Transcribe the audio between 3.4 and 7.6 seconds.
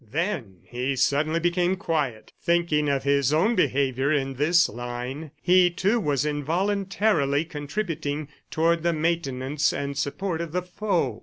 behavior in this line. He, too, was involuntarily